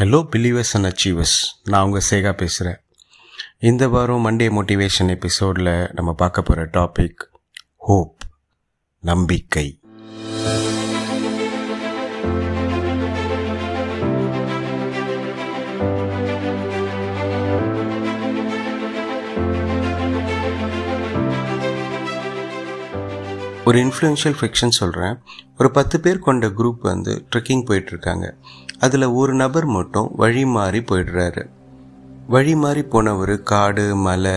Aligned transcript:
Hello 0.00 0.28
believers 0.36 0.72
and 0.72 0.84
achievers 0.84 1.46
நான் 1.64 1.84
உங்கள் 1.84 2.02
சேகா 2.10 2.32
பேசுகிறேன் 2.32 2.80
இந்த 3.58 3.88
வாரம் 3.88 4.26
மண்டே 4.26 4.42
மோட்டிவேஷன் 4.42 5.08
எபிசோடில் 5.08 5.90
நம்ம 5.92 6.12
பார்க்க 6.12 6.42
போகிற 6.42 6.66
டாபிக் 6.66 7.24
ஹோப் 7.78 8.16
நம்பிக்கை. 9.00 9.79
ஒரு 23.70 23.78
இன்ஃப்ளூயன்ஷியல் 23.84 24.36
ஃபிக்ஷன் 24.40 24.76
சொல்கிறேன் 24.78 25.16
ஒரு 25.58 25.70
பத்து 25.70 26.00
பேர் 26.00 26.18
கொண்ட 26.18 26.46
குரூப் 26.48 26.78
வந்து 26.80 27.12
ட்ரெக்கிங் 27.30 27.64
போயிட்டுருக்காங்க. 27.68 28.26
அதில் 28.78 29.06
ஒரு 29.20 29.32
நபர் 29.34 29.66
மட்டும் 29.66 30.08
வழி 30.16 30.44
மாறி 30.44 30.80
போயிடுறாரு. 30.80 31.42
வழி 32.28 32.54
மாறி 32.54 32.82
போனவர் 32.82 33.42
காடு 33.42 33.96
மலை 33.96 34.32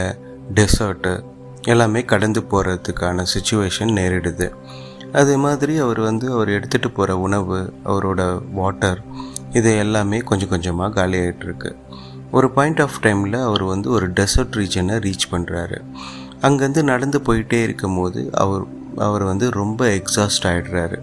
டெசர்ட்டு 0.53 1.13
எல்லாமே 1.61 2.05
கடந்து 2.05 2.41
போகிறதுக்கான 2.41 3.25
சுச்சுவேஷன் 3.33 3.93
நேரிடுது. 3.99 4.49
அதே 5.13 5.35
மாதிரி 5.35 5.77
அவர் 5.77 5.99
வந்து 5.99 6.31
அவர் 6.31 6.49
எடுத்துகிட்டு 6.49 6.91
போகிற 6.93 7.17
உணவு 7.17 7.73
அவரோட 7.85 8.21
வாட்டர் 8.53 9.01
இது 9.53 9.77
எல்லாமே 9.77 10.19
கொஞ்சம் 10.19 10.49
கொஞ்சமாக 10.49 10.93
காலியாகிட்டுருக்கு 10.99 11.75
ஒரு 12.31 12.49
பாயிண்ட் 12.51 12.81
ஆஃப் 12.81 13.01
டைமில் 13.01 13.41
அவர் 13.43 13.63
வந்து 13.63 13.89
ஒரு 13.89 14.09
டெசர்ட் 14.09 14.55
ரீஜனை 14.61 14.95
ரீச் 15.07 15.31
பண்ணுறாரு 15.31 15.79
அங்கேருந்து 16.41 16.83
நடந்து 16.83 17.19
போயிட்டே 17.19 17.59
இருக்கும்போது 17.63 18.21
அவர் 18.33 18.63
அவர் 18.97 19.23
வந்து 19.23 19.51
ரொம்ப 19.51 19.85
எக்ஸாஸ்ட் 19.85 20.43
ஆகிடுறாரு 20.43 20.99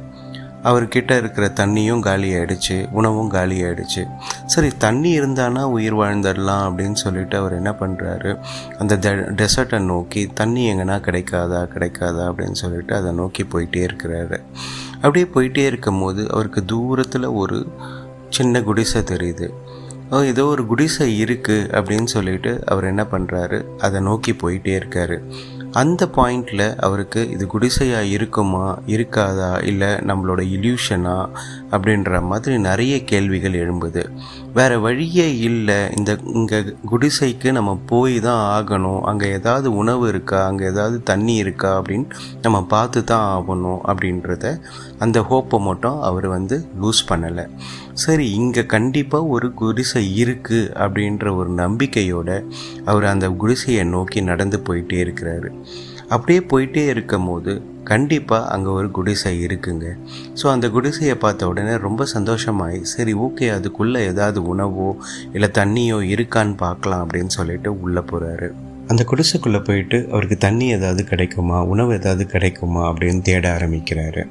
அவர்கிட்ட 0.63 1.17
இருக்கிற 1.17 1.49
தண்ணியும் 1.49 2.01
காலி 2.01 2.35
ஆயிடுச்சு 2.35 2.91
உணவும் 2.91 3.29
காலி 3.29 3.63
ஆயிடுச்சு. 3.63 4.03
சரி 4.47 4.71
தண்ணி 4.79 5.21
இருந்தானா 5.21 5.63
உயிர் 5.63 5.95
வாழ்ந்துடலாம் 5.95 6.65
அப்படின்னு 6.69 6.93
சொல்லிட்டு 6.93 7.37
அவர் 7.37 7.53
என்ன 7.53 7.71
பண்ணுறாரு 7.71 8.39
அந்த 8.79 8.97
டெசர்ட்டை 9.41 9.79
நோக்கி 9.79 10.27
தண்ணி 10.35 10.73
எங்கன்னா 10.73 10.99
கிடைக்காதா 11.07 11.61
கிடைக்காதா 11.75 12.27
அப்படின்னு 12.31 12.53
சொல்லிட்டு 12.53 12.95
அதை 12.95 13.13
நோக்கி 13.13 13.43
போயிட்டே 13.43 13.89
இருக்கிறாரு. 13.89 14.39
அப்படியே 14.95 15.27
போயிட்டே 15.35 15.67
இருக்கும் 15.67 16.01
போது 16.01 16.31
அவருக்கு 16.31 16.65
தூரத்தில் 16.65 17.25
ஒரு 17.25 17.67
சின்ன 18.29 18.63
குடிசை 18.63 19.03
தெரியுது. 19.03 19.49
ஏதோ 20.19 20.45
ஒரு 20.45 20.67
குடிசை 20.67 21.25
இருக்குது 21.25 21.69
அப்படின்னு 21.71 22.05
சொல்லிட்டு 22.05 22.67
அவர் 22.67 22.85
என்ன 22.85 23.07
பண்ணுறாரு 23.13 23.79
அதை 23.79 24.01
நோக்கி 24.01 24.33
போயிட்டே 24.33 24.75
இருக்காரு. 24.81 25.19
அந்த 25.73 26.09
பாயிண்டில் 26.17 26.77
அவருக்கு 26.77 27.31
இது 27.31 27.47
குடிசையாக 27.47 28.05
இருக்குமா 28.05 28.79
இருக்காதா 28.87 29.65
இல்லை 29.65 29.89
நம்மளோட 29.89 30.41
இல்யூஷனா 30.57 31.29
அப்படின்ற 31.71 32.23
மாதிரி 32.23 32.59
நிறைய 32.59 33.05
கேள்விகள் 33.05 33.53
எழும்புது. 33.53 34.11
வேறு 34.55 34.81
வழியே 34.81 35.39
இல்லை. 35.39 35.91
இந்த 35.97 36.19
இங்கே 36.25 36.65
குடிசைக்கு 36.91 37.53
நம்ம 37.53 37.79
போய் 37.87 38.21
தான் 38.21 38.63
ஆகணும். 38.63 39.01
அங்கே 39.01 39.31
ஏதாவது 39.31 39.75
உணவு 39.75 40.09
இருக்கா? 40.09 40.47
அங்கே 40.47 40.65
ஏதாவது 40.65 41.03
தண்ணி 41.03 41.37
இருக்கா? 41.37 41.83
அப்படின்னு 41.83 42.11
நம்ம 42.43 42.63
பார்த்து 42.63 43.05
தான் 43.05 43.27
ஆகணும் 43.39 43.81
அப்படின்றத 43.87 44.61
அந்த 45.05 45.19
ஹோப்பை 45.29 45.59
மட்டும் 45.69 45.99
அவர் 46.09 46.27
வந்து 46.37 46.57
லூஸ் 46.83 47.03
பண்ணலை. 47.11 47.45
சரி 48.05 48.27
இங்கே 48.41 48.63
கண்டிப்பாக 48.75 49.31
ஒரு 49.35 49.49
குடிசை 49.61 50.03
இருக்குது 50.23 50.71
அப்படின்ற 50.85 51.35
ஒரு 51.41 51.51
நம்பிக்கையோடு 51.63 52.37
அவர் 52.91 53.07
அந்த 53.15 53.29
குடிசையை 53.43 53.85
நோக்கி 53.97 54.21
நடந்து 54.31 54.61
போயிட்டே 54.69 54.99
இருக்கிறாரு. 55.05 55.51
அப்படியே 56.15 56.41
போயிட்டே 56.53 56.85
இருக்கும் 56.93 57.29
போது 57.31 57.53
கண்டிப்பாக 57.91 58.49
அங்கே 58.55 58.71
ஒரு 58.79 58.89
குடிசை 58.97 59.31
இருக்குங்க. 59.47 59.87
ஸோ 60.41 60.47
அந்த 60.55 60.67
குடிசையை 60.77 61.15
பார்த்த 61.25 61.51
உடனே 61.51 61.75
ரொம்ப 61.87 62.07
சந்தோஷமாயி 62.15 62.81
சரி 62.95 63.13
ஓகே 63.27 63.47
அதுக்குள்ளே 63.59 64.01
ஏதாவது 64.13 64.41
உணவோ 64.53 64.89
இல்லை 65.37 65.49
தண்ணியோ 65.61 65.99
இருக்கான்னு 66.15 66.57
பார்க்கலாம் 66.65 67.05
அப்படின்னு 67.05 67.33
சொல்லிட்டு 67.39 67.73
உள்ளே 67.85 68.05
போகிறாரு 68.13 68.49
அந்த 68.93 69.03
குடிசைக்குள்ளே 69.11 69.61
போயிட்டு 69.67 69.99
அவருக்கு 70.13 70.37
தண்ணி 70.47 70.67
ஏதாவது 70.77 71.03
கிடைக்குமா 71.11 71.59
உணவு 71.73 71.93
ஏதாவது 71.99 72.25
கிடைக்குமா 72.33 72.83
அப்படின்னு 72.91 73.23
தேட 73.29 73.45
ஆரம்பிக்கிறாரு. 73.57 74.23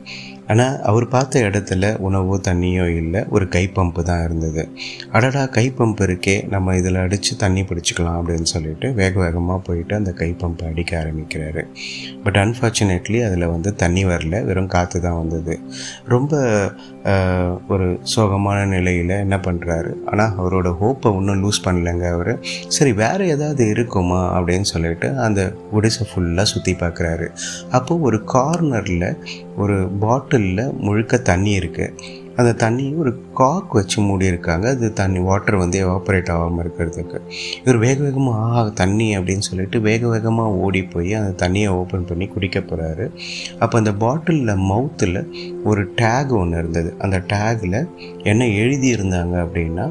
ஆனால் 0.52 0.76
அவர் 0.90 1.06
பார்த்த 1.14 1.42
இடத்துல 1.48 1.90
உணவோ 2.08 2.36
தண்ணியோ 2.48 2.86
இல்லை. 3.02 3.22
ஒரு 3.36 3.46
கை 3.56 3.64
பம்பு 3.78 4.02
தான் 4.10 4.24
இருந்தது. 4.28 4.64
அடடா 5.18 5.44
கை 5.58 5.66
பம்பு 5.80 6.04
இருக்கே. 6.08 6.36
நம்ம 6.54 6.76
இதில் 6.80 7.00
அடித்து 7.04 7.34
தண்ணி 7.44 7.62
பிடிச்சிக்கலாம் 7.70 8.18
அப்படின்னு 8.20 8.48
சொல்லிட்டு 8.54 8.88
வேக 9.00 9.14
வேகமாக 9.24 9.60
போயிட்டு 9.68 9.94
அந்த 10.00 10.12
கை 10.22 10.30
பம்பை 10.44 10.66
அடிக்க 10.72 10.92
ஆரம்பிக்கிறாரு. 11.02 11.64
பட் 12.24 12.40
அன்ஃபார்ச்சுனேட்லி 12.44 13.22
அதில் 13.28 13.48
வந்து 13.56 13.72
தண்ணி 13.84 14.04
வரல. 14.12 14.38
வெறும் 14.50 14.72
காற்று 14.76 15.00
தான் 15.08 15.20
வந்தது. 15.22 15.56
ரொம்ப 16.16 16.34
ஒரு 17.74 17.86
சோகமான 18.14 18.58
நிலையில் 18.74 19.14
என்ன 19.26 19.38
பண்ணுறாரு 19.46 19.92
ஆனால் 20.12 20.34
அவரோட 20.40 20.68
ஹோப்பை 20.82 21.12
இன்னும் 21.20 21.42
லூஸ் 21.44 21.64
பண்ணலைங்க 21.68 22.08
அவர். 22.16 22.34
சரி 22.78 22.92
வேறு 23.04 23.24
ஏதாவது 23.36 23.64
இருக்குமா 23.76 24.22
அப்படின்னு 24.38 24.68
சொல்லிட்டு 24.74 25.08
அந்த 25.28 25.42
உடிசை 25.78 26.06
ஃபுல்லாக 26.10 26.48
சுற்றி 26.54 26.74
பார்க்குறாரு. 26.84 27.28
அப்போது 27.78 28.04
ஒரு 28.10 28.20
கார்னரில் 28.36 29.08
ஒரு 29.64 29.78
பாட்டில் 30.04 30.39
பாட்டிலில் 30.40 30.76
முழுக்க 30.80 31.18
தண்ணி 31.30 31.52
இருக்குது 31.60 32.18
அந்த 32.40 32.52
தண்ணியை 32.64 32.92
ஒரு 32.98 33.12
காக் 33.34 33.74
வச்சு 33.78 33.98
மூடி 34.02 34.26
இருக்காங்க 34.26 34.66
அது 34.70 34.88
தண்ணி 35.00 35.20
வாட்டர் 35.20 35.58
வந்து 35.62 35.78
எவாப்பரேட் 35.86 36.30
ஆகாமல் 36.34 36.62
இருக்கிறதுக்கு. 36.66 37.18
இவர் 37.64 37.80
வேக 37.84 37.98
வேகமாக 38.04 38.44
ஆஹா 38.44 38.62
தண்ணி 38.82 39.08
அப்படின்னு 39.18 39.46
சொல்லிட்டு 39.48 39.78
வேக 39.88 40.02
வேகமாக 40.08 40.54
ஓடி 40.66 40.82
போய் 40.84 41.12
அந்த 41.14 41.32
தண்ணியை 41.42 41.72
ஓப்பன் 41.80 42.06
பண்ணி 42.06 42.28
குடிக்க 42.28 42.60
போகிறாரு 42.60 43.08
அப்போ 43.60 43.78
அந்த 43.78 43.94
பாட்டிலில் 44.04 44.64
மவுத்தில் 44.72 45.20
ஒரு 45.64 45.84
டேக் 46.02 46.32
ஒன்று 46.42 46.58
இருந்தது. 46.58 46.92
அந்த 47.00 47.20
டேகில் 47.34 47.80
என்ன 48.32 48.48
எழுதியிருந்தாங்க 48.62 49.36
அப்படின்னா 49.46 49.88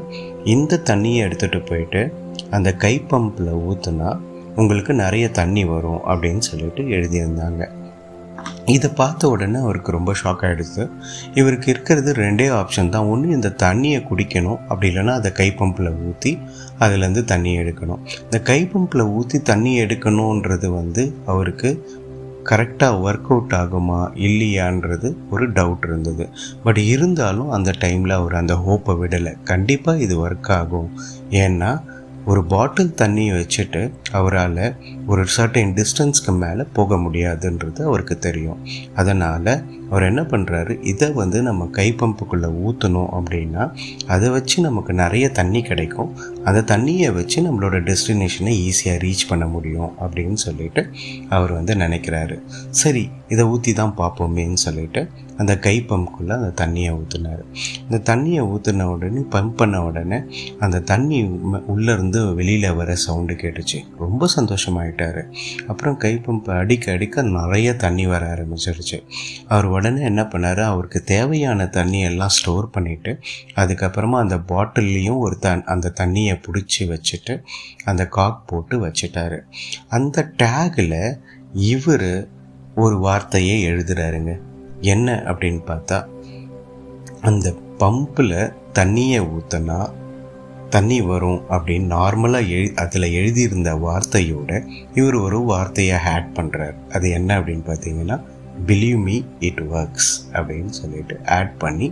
இந்த 0.55 0.81
தண்ணியை 0.91 1.19
எடுத்துகிட்டு 1.27 1.61
போயிட்டு 1.65 2.03
அந்த 2.49 2.69
கை 2.85 2.95
பம்பில் 3.11 3.51
ஊற்றுனா 3.69 4.11
உங்களுக்கு 4.55 4.93
நிறைய 4.93 5.25
தண்ணி 5.41 5.65
வரும் 5.65 6.01
அப்படின்னு 6.07 6.43
சொல்லிட்டு 6.51 6.83
எழுதியிருந்தாங்க. 6.97 7.61
இதை 8.69 8.89
பார்த்த 8.95 9.29
உடனே 9.29 9.59
அவருக்கு 9.59 9.91
ரொம்ப 9.91 10.11
ஷாக் 10.23 10.43
ஆகிடுச்சு 10.47 10.83
இவருக்கு 11.33 11.69
இருக்கிறது 11.69 12.11
ரெண்டே 12.13 12.47
ஆப்ஷன் 12.59 12.89
தான். 12.89 13.05
ஒன்று 13.05 13.29
இந்த 13.29 13.53
தண்ணியை 13.63 13.99
குடிக்கணும். 14.09 14.59
அப்படி 14.67 14.87
இல்லைன்னா 14.91 15.13
அதை 15.19 15.31
கை 15.31 15.49
பம்பில் 15.59 15.89
ஊற்றி 16.07 16.31
அதுலேருந்து 16.79 17.23
தண்ணி 17.23 17.57
எடுக்கணும். 17.57 18.03
இந்த 18.23 18.39
கை 18.41 18.59
பம்பில் 18.73 19.09
ஊற்றி 19.17 19.39
தண்ணி 19.41 19.73
எடுக்கணுன்றது 19.81 20.69
வந்து 20.69 21.05
அவருக்கு 21.25 21.71
கரெக்டாக 22.43 22.99
ஒர்க் 23.05 23.29
அவுட் 23.33 23.55
ஆகுமா 23.61 23.99
இல்லையான்றது 24.27 25.07
ஒரு 25.29 25.51
டவுட் 25.51 25.83
இருந்தது. 25.83 26.25
பட் 26.63 26.77
இருந்தாலும் 26.77 27.49
அந்த 27.49 27.73
டைமில் 27.79 28.17
அவர் 28.19 28.35
அந்த 28.35 28.53
ஹோப்பை 28.67 28.95
விடலை. 29.01 29.33
கண்டிப்பாக 29.43 29.99
இது 29.99 30.15
ஒர்க் 30.27 30.51
ஆகும். 30.59 30.89
ஏன்னா 31.43 31.71
ஒரு 32.25 32.41
பாட்டில் 32.45 32.95
தண்ணியை 32.97 33.33
வச்சுட்டு 33.35 33.81
அவரால் 34.11 34.75
ஒரு 35.07 35.25
சர்டைன் 35.37 35.73
டிஸ்டன்ஸ்க்கு 35.79 36.37
மேலே 36.37 36.63
போக 36.73 36.95
முடியாதுன்றது 36.95 37.81
அவருக்கு 37.81 38.19
தெரியும். 38.19 38.59
அதனால் 38.95 39.63
அவர் 39.89 40.03
என்ன 40.03 40.21
பண்ணுறாரு 40.21 40.85
இதை 40.85 41.11
வந்து 41.11 41.41
நம்ம 41.41 41.65
கை 41.65 41.93
பம்புக்குள்ளே 41.93 42.49
ஊற்றணும் 42.65 43.13
அப்படின்னா 43.19 43.71
அதை 44.07 44.29
வச்சு 44.29 44.61
நமக்கு 44.61 44.93
நிறைய 44.93 45.29
தண்ணி 45.29 45.61
கிடைக்கும். 45.61 46.17
அந்த 46.43 46.77
தண்ணியை 46.77 47.13
வச்சு 47.13 47.41
நம்மளோட 47.41 47.77
டெஸ்டினேஷனை 47.89 48.53
ஈஸியாக 48.67 49.01
ரீச் 49.05 49.29
பண்ண 49.29 49.47
முடியும் 49.47 49.91
அப்படின்னு 50.01 50.33
சொல்லிட்டு 50.33 50.89
அவர் 51.29 51.51
வந்து 51.51 51.75
நினைக்கிறாரு. 51.75 52.39
சரி 52.69 53.09
இதை 53.27 53.45
ஊற்றி 53.45 53.73
தான் 53.73 53.95
பார்ப்போமேன்னு 53.97 54.53
சொல்லிட்டு 54.53 55.09
அந்த 55.37 55.59
கை 55.59 55.85
பம்புக்குள்ளே 55.89 56.33
அந்த 56.39 56.65
தண்ணியை 56.65 56.91
ஊற்றுனார் 56.99 57.43
இந்த 57.89 58.15
தண்ணியை 58.15 58.41
ஊற்றின 58.53 58.83
உடனே 58.83 59.21
பம்ப் 59.35 59.55
பண்ண 59.55 59.83
உடனே 59.83 60.19
அந்த 60.59 60.79
தண்ணி 60.79 61.23
உள்ளேருந்து 61.67 62.35
வெளியில் 62.35 62.75
வர 62.75 62.95
சவுண்டு 62.95 63.33
கேட்டுச்சு. 63.33 63.79
ரொம்ப 63.99 64.27
சந்தோஷமாயிட்டார். 64.35 65.21
அப்புறம் 65.67 65.97
கை 65.97 66.13
பம்பை 66.15 66.57
அடிக்க 66.57 66.91
அடிக்க 66.91 67.21
நிறைய 67.21 67.75
தண்ணி 67.75 68.07
வர 68.07 68.25
ஆரம்பிச்சிருச்சு. 68.33 68.97
அவர் 69.47 69.65
உடனே 69.65 70.01
என்ன 70.01 70.21
பண்ணார் 70.21 70.61
அவருக்கு 70.63 71.03
தேவையான 71.03 71.63
தண்ணியெல்லாம் 71.63 72.33
ஸ்டோர் 72.37 72.69
பண்ணிவிட்டு 72.77 73.13
அதுக்கப்புறமா 73.55 74.17
அந்த 74.23 74.37
பாட்டில்லையும் 74.37 75.17
ஒரு 75.17 75.39
தன் 75.39 75.63
அந்த 75.63 75.93
தண்ணியை 75.99 76.35
பிடிச்சி 76.43 76.81
வச்சுட்டு 76.85 77.43
அந்த 77.85 78.07
காக் 78.07 78.47
போட்டு 78.47 78.75
வச்சுட்டாரு. 78.85 79.39
அந்த 79.89 80.31
டேகில் 80.37 81.01
இவர் 81.53 82.27
ஒரு 82.75 82.97
வார்த்தையை 82.99 83.55
எழுதுறாருங்க. 83.71 84.33
என்ன 84.81 85.21
அப்படின்னு 85.25 85.61
பார்த்தா 85.67 85.97
அந்த 87.21 87.53
பம்பில் 87.79 88.53
தண்ணியை 88.73 89.21
ஊற்றினா 89.27 89.79
தண்ணி 90.69 90.97
வரும் 91.01 91.39
அப்படின்னு 91.49 91.87
நார்மலாக 91.93 92.49
எழு 92.49 92.67
அதில் 92.75 93.13
எழுதியிருந்த 93.13 93.71
வார்த்தையோட 93.77 94.51
இவர் 94.93 95.17
ஒரு 95.19 95.39
வார்த்தையை 95.43 95.97
ஆட் 96.05 96.29
பண்ணுறார் 96.35 96.75
அது 96.89 97.07
என்ன 97.09 97.39
அப்படின்னு 97.39 97.65
பார்த்தீங்கன்னா 97.65 98.17
பிலீவ் 98.65 98.99
மீ 98.99 99.15
இட் 99.39 99.61
ஒர்க்ஸ் 99.71 100.11
அப்படின்னு 100.33 100.73
சொல்லிட்டு 100.75 101.15
ஆட் 101.29 101.53
பண்ணி 101.57 101.87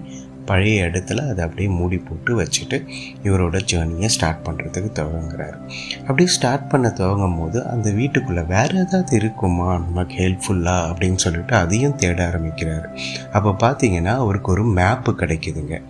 பழைய 0.47 0.85
இடத்துல 0.85 1.29
அதை 1.29 1.45
அப்படியே 1.45 1.67
மூடி 1.67 1.97
போட்டு 1.97 2.41
வச்சுட்டு 2.41 2.77
இவரோட 3.23 3.59
ஜேர்னியை 3.71 4.05
ஸ்டார்ட் 4.05 4.45
பண்ணுறதுக்கு 4.47 4.89
துவங்குறாரு. 4.97 5.57
அப்படியே 6.01 6.29
ஸ்டார்ட் 6.29 6.69
பண்ண 6.69 6.89
துவங்கும் 6.89 7.39
போது 7.39 7.67
அந்த 7.67 7.91
வீட்டுக்குள்ளே 7.91 8.41
வேறு 8.41 8.77
ஏதாவது 8.79 9.15
இருக்குமா? 9.15 9.77
நமக்கு 9.77 10.15
ஹெல்ப்ஃபுல்லாக 10.15 10.83
அப்படின்னு 10.88 11.15
சொல்லிட்டு 11.15 11.55
அதையும் 11.55 11.95
தேட 11.95 12.27
ஆரம்பிக்கிறாரு. 12.27 12.88
அப்போ 13.31 13.51
பார்த்தீங்கன்னா 13.67 14.15
அவருக்கு 14.23 14.51
ஒரு 14.51 14.65
மேப்பு 14.65 15.13
கிடைக்குதுங்க. 15.17 15.81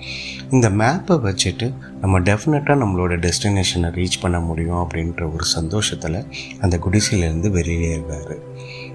இந்த 0.50 0.70
மேப்பை 0.70 1.16
வச்சுட்டு 1.28 1.74
நம்ம 2.02 2.20
டெஃபினட்டாக 2.20 2.82
நம்மளோட 2.84 3.16
டெஸ்டினேஷனை 3.20 3.92
ரீச் 3.92 4.22
பண்ண 4.22 4.40
முடியும் 4.40 4.88
அப்படின்ற 4.90 5.34
ஒரு 5.34 5.44
சந்தோஷத்தில் 5.44 6.26
அந்த 6.62 6.78
குடிசையிலேருந்து 6.78 7.50
வெளியேறாரு. 7.60 8.38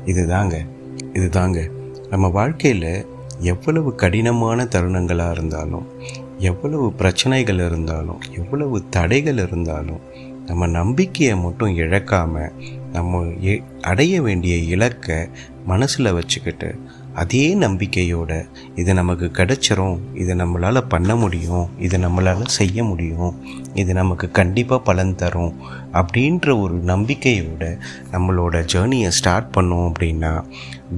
இதுதாங்க 0.06 0.66
இதுதாங்க. 1.12 1.70
நம்ம 2.10 2.28
வாழ்க்கையில் 2.28 3.06
எவ்வளவு 3.44 3.94
கடினமான 3.94 4.64
தருணங்களாக 4.72 5.30
இருந்தாலும் 5.30 5.86
எவ்வளவு 6.40 6.92
பிரச்சனைகள் 6.92 7.60
இருந்தாலும் 7.60 8.20
எவ்வளவு 8.36 8.76
தடைகள் 8.90 9.38
இருந்தாலும் 9.38 10.02
நம்ம 10.46 10.66
நம்பிக்கையை 10.74 11.34
மட்டும் 11.38 11.76
இழக்காமல் 11.76 12.54
நம்ம 12.92 13.20
எ- 13.46 13.60
அடைய 13.82 14.14
வேண்டிய 14.22 14.54
இலக்கை 14.72 15.18
மனசில் 15.66 16.14
வச்சுக்கிட்டு 16.14 16.68
அதே 17.14 17.54
நம்பிக்கையோட 17.56 18.32
இது 18.74 18.90
நமக்கு 18.94 19.26
கிடைச்சிரும் 19.32 19.98
இது 20.14 20.32
நம்மளால் 20.34 20.88
பண்ண 20.88 21.16
முடியும் 21.16 21.66
இது 21.78 21.96
நம்மளால் 21.98 22.54
செய்ய 22.56 22.84
முடியும் 22.84 23.32
இது 23.74 23.92
நமக்கு 23.94 24.30
கண்டிப்பாக 24.30 24.80
பலன் 24.82 25.14
தரும் 25.14 25.54
அப்படின்ற 25.92 26.58
ஒரு 26.60 26.76
நம்பிக்கையோட 26.84 27.64
நம்மளோட 28.12 28.64
ஜேர்னியை 28.72 29.10
ஸ்டார்ட் 29.18 29.52
பண்ணோம் 29.54 29.88
அப்படின்னா 29.88 30.32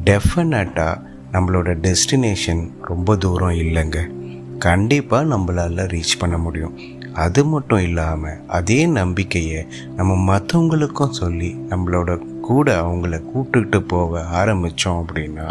டெஃபினட்டாக 0.08 1.02
நம்மளோட 1.34 1.70
டெஸ்டினேஷன் 1.84 2.62
ரொம்ப 2.82 3.16
தூரம் 3.16 3.56
இல்லைங்க. 3.64 4.00
கண்டிப்பாக 4.58 5.36
நம்மளால் 5.36 5.88
ரீச் 5.94 6.18
பண்ண 6.18 6.38
முடியும். 6.38 6.76
அது 7.14 7.44
மட்டும் 7.44 7.78
இல்லாமல் 7.78 8.46
அதே 8.48 8.86
நம்பிக்கையை 8.86 9.66
நம்ம 9.96 10.12
மற்றவங்களுக்கும் 10.32 11.16
சொல்லி 11.20 11.50
நம்மளோட 11.68 12.12
கூட 12.40 12.66
அவங்கள 12.82 13.20
கூப்பிட்டுக்கிட்டு 13.30 13.78
போக 13.78 14.22
ஆரம்பித்தோம் 14.44 15.02
அப்படின்னா 15.02 15.48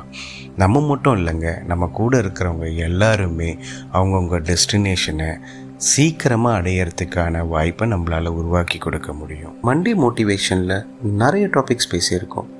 நம்ம 0.57 0.81
மட்டும் 0.81 1.15
இல்லைங்க. 1.15 1.65
நம்ம 1.65 1.87
கூட 1.87 2.17
இருக்கிறவங்க 2.17 2.75
எல்லாருமே 2.75 3.57
அவங்கவுங்க 3.93 4.39
டெஸ்டினேஷனை 4.39 5.29
சீக்கிரமாக 5.77 6.59
அடையிறதுக்கான 6.59 7.47
வாய்ப்பை 7.47 7.93
நம்மளால் 7.93 8.35
உருவாக்கி 8.39 8.77
கொடுக்க 8.77 9.13
முடியும். 9.13 9.55
மண்டே 9.63 9.93
மோட்டிவேஷனில் 10.03 10.85
நிறைய 11.01 11.47
டாபிக்ஸ் 11.47 11.91
பேசியிருக்கோம். 11.91 12.51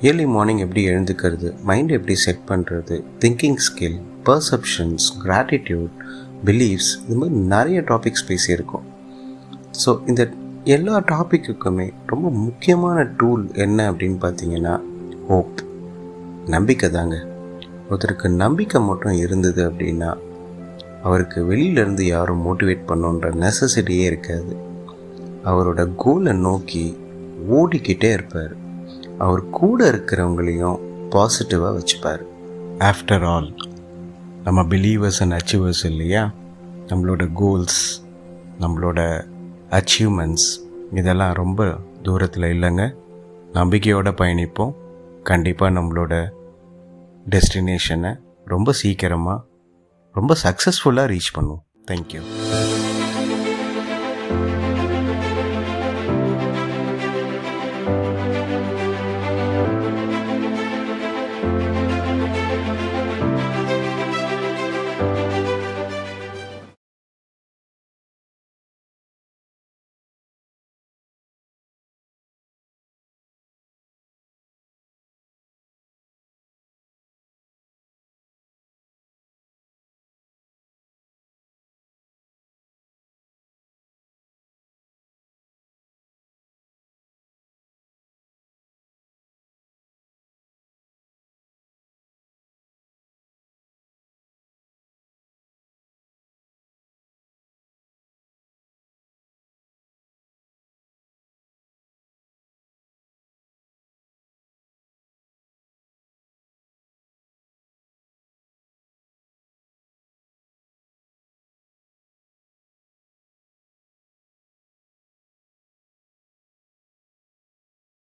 ஏர்லி 0.00 0.26
மார்னிங் 0.26 0.58
எப்படி 0.58 0.88
எழுந்துக்கிறது? 0.88 1.60
மைண்ட் 1.62 1.90
எப்படி 1.90 2.14
செட் 2.14 2.44
பண்ணுறது 2.48 3.04
thinking 3.18 3.58
skill 3.66 4.00
perceptions 4.24 5.06
gratitude 5.24 5.94
beliefs 6.44 6.92
இது 7.06 7.16
மாதிரி 7.16 7.40
நிறைய 7.40 7.80
டாபிக்ஸ் 7.80 8.26
பேசியிருக்கோம். 8.28 8.86
ஸோ 9.84 10.06
இந்த 10.06 10.30
எல்லா 10.64 11.00
டாப்பிக்குக்குமே 11.00 11.92
ரொம்ப 12.06 12.30
முக்கியமான 12.30 13.02
டூல் 13.02 13.54
என்ன 13.54 13.92
அப்படின்னு 13.92 14.18
பார்த்தீங்கன்னா 14.20 14.80
ஹோப் 15.28 15.60
நம்பிக்கை 16.46 16.90
தாங்க. 16.90 17.26
ஒருத்தருக்கு 17.90 18.28
நம்பிக்கை 18.28 18.80
மட்டும் 18.80 19.12
இருந்தது 19.12 19.70
அப்படின்னா 19.70 20.16
அவருக்கு 21.02 21.44
வெளியிலேருந்து 21.44 22.02
யாரும் 22.02 22.44
மோட்டிவேட் 22.46 22.88
பண்ணுன்ற 22.88 23.30
நெசசிட்டியே 23.34 24.04
இருக்காது. 24.04 24.56
அவரோட 25.44 25.94
கோலை 25.96 26.32
நோக்கி 26.32 26.96
ஓடிக்கிட்டே 27.50 28.12
இருப்பார். 28.12 28.62
அவர் 29.18 29.50
கூட 29.50 29.90
இருக்கிறவங்களையும் 29.90 30.78
பாசிட்டிவாக 31.10 31.80
வச்சுப்பார். 31.80 32.22
ஆஃப்டர் 32.78 33.26
ஆல் 33.26 33.54
நம்ம 34.44 34.62
பிலீவர்ஸ் 34.62 35.20
அண்ட் 35.20 35.32
அச்சீவர்ஸ் 35.32 35.84
இல்லையா? 35.84 36.30
நம்மளோட 36.86 37.28
கோல்ஸ் 37.32 38.02
நம்மளோட 38.60 39.24
அச்சீவ்மெண்ட்ஸ் 39.70 40.48
இதெல்லாம் 40.92 41.32
ரொம்ப 41.32 41.76
தூரத்தில் 42.02 42.42
இல்லைங்க. 42.42 42.94
நம்பிக்கையோடு 43.52 44.10
பயணிப்போம். 44.10 44.74
கண்டிப்பாக 45.22 45.80
நம்மளோட 45.80 46.28
டெஸ்டினேஷனை 47.30 48.20
ரொம்ப 48.44 48.72
சீக்கிரமாக 48.72 49.44
ரொம்ப 50.12 50.36
சக்ஸஸ்ஃபுல்லாக 50.42 51.14
ரீச் 51.14 51.34
பண்ணுவோம். 51.38 51.62
தேங்க்யூ 51.90 52.20